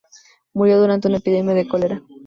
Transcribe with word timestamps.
Murió 0.55 0.79
durante 0.81 1.07
una 1.07 1.17
epidemia 1.17 1.53
de 1.53 1.67
cólera. 1.67 2.01